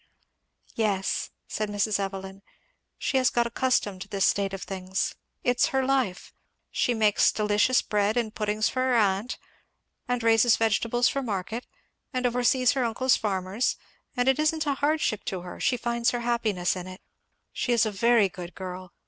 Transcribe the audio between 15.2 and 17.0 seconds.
to her; she finds her happiness in